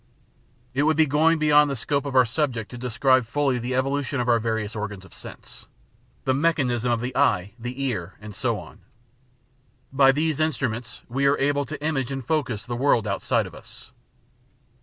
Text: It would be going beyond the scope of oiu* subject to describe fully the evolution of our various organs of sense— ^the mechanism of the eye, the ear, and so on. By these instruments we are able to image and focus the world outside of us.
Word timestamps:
It 0.73 0.81
would 0.81 0.97
be 0.97 1.05
going 1.05 1.37
beyond 1.37 1.69
the 1.69 1.75
scope 1.75 2.07
of 2.07 2.15
oiu* 2.15 2.27
subject 2.27 2.71
to 2.71 2.77
describe 2.79 3.23
fully 3.23 3.59
the 3.59 3.75
evolution 3.75 4.19
of 4.19 4.27
our 4.27 4.39
various 4.39 4.75
organs 4.75 5.05
of 5.05 5.13
sense— 5.13 5.67
^the 6.25 6.35
mechanism 6.35 6.91
of 6.91 7.01
the 7.01 7.15
eye, 7.15 7.53
the 7.59 7.83
ear, 7.85 8.15
and 8.19 8.33
so 8.33 8.57
on. 8.57 8.79
By 9.93 10.11
these 10.11 10.39
instruments 10.39 11.03
we 11.07 11.27
are 11.27 11.37
able 11.37 11.65
to 11.65 11.83
image 11.83 12.11
and 12.11 12.25
focus 12.25 12.65
the 12.65 12.75
world 12.75 13.05
outside 13.07 13.45
of 13.45 13.53
us. 13.53 13.91